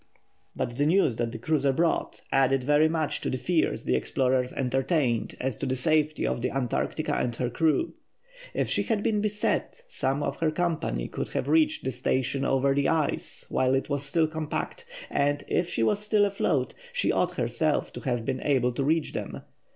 But 0.55 0.77
the 0.79 0.87
news 0.87 1.17
that 1.17 1.31
the 1.31 1.37
cruiser 1.37 1.71
brought 1.71 2.23
added 2.31 2.63
very 2.63 2.89
much 2.89 3.21
to 3.21 3.29
the 3.29 3.37
fears 3.37 3.85
the 3.85 3.95
explorers 3.95 4.51
entertained 4.51 5.35
as 5.39 5.57
to 5.57 5.67
the 5.67 5.75
safety 5.75 6.25
of 6.25 6.41
the 6.41 6.49
Antarctica 6.49 7.13
and 7.13 7.35
her 7.35 7.51
crew. 7.51 7.93
If 8.55 8.67
she 8.67 8.81
had 8.81 9.03
been 9.03 9.21
beset, 9.21 9.83
some 9.87 10.23
of 10.23 10.37
her 10.37 10.49
company 10.49 11.07
could 11.07 11.27
have 11.33 11.47
reached 11.47 11.83
the 11.83 11.91
station 11.91 12.43
over 12.43 12.73
the 12.73 12.87
ice 12.89 13.45
while 13.49 13.75
it 13.75 13.89
was 13.89 14.01
still 14.01 14.25
compact, 14.25 14.85
or, 15.11 15.37
if 15.47 15.69
she 15.69 15.83
was 15.83 15.99
still 15.99 16.25
afloat, 16.25 16.73
she 16.91 17.11
ought 17.11 17.35
herself 17.37 17.93
to 17.93 17.99
have 17.99 18.25
been 18.25 18.41
able 18.41 18.71
to 18.71 18.83
reach 18.83 19.13
them. 19.13 19.41